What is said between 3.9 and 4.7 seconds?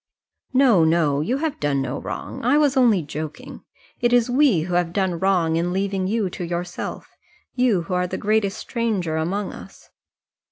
It is we